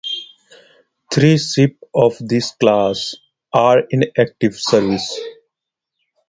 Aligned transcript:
Three 1.13 1.37
ships 1.37 1.77
of 1.93 2.17
this 2.19 2.53
class 2.53 3.17
are 3.53 3.81
in 3.91 4.05
active 4.17 4.55
service. 4.55 5.19